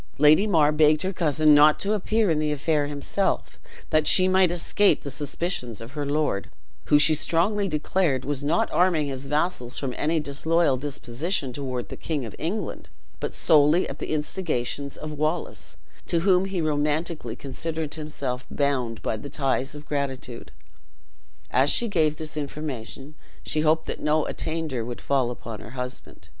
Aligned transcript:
Lady 0.17 0.47
Mar 0.47 0.71
begged 0.71 1.03
her 1.03 1.13
cousin 1.13 1.53
not 1.53 1.79
to 1.79 1.93
appear 1.93 2.31
in 2.31 2.39
the 2.39 2.51
affair 2.51 2.87
himself, 2.87 3.59
that 3.91 4.07
she 4.07 4.27
might 4.27 4.49
escape 4.49 5.03
the 5.03 5.11
suspicions 5.11 5.79
of 5.79 5.91
her 5.91 6.07
lord; 6.07 6.49
who, 6.85 6.97
she 6.97 7.13
strongly 7.13 7.67
declared, 7.67 8.25
was 8.25 8.43
not 8.43 8.67
arming 8.71 9.05
his 9.05 9.27
vassals 9.27 9.77
from 9.77 9.93
any 9.95 10.19
disloyal 10.19 10.75
disposition 10.75 11.53
toward 11.53 11.89
the 11.89 11.95
king 11.95 12.25
of 12.25 12.33
England, 12.39 12.89
but 13.19 13.31
solely 13.31 13.87
at 13.87 13.99
the 13.99 14.11
instigations 14.11 14.97
of 14.97 15.11
Wallace, 15.11 15.77
to 16.07 16.21
whom 16.21 16.45
he 16.45 16.61
romantically 16.63 17.35
considered 17.35 17.93
himself 17.93 18.43
bound 18.49 19.03
by 19.03 19.15
the 19.15 19.29
ties 19.29 19.75
of 19.75 19.85
gratitude. 19.85 20.51
As 21.51 21.69
she 21.69 21.87
gave 21.87 22.17
this 22.17 22.35
information, 22.35 23.13
she 23.43 23.61
hoped 23.61 23.85
that 23.85 23.99
no 23.99 24.25
attainder 24.25 24.83
would 24.83 24.99
fall 24.99 25.29
upon 25.29 25.59
her 25.59 25.69
husband. 25.77 26.27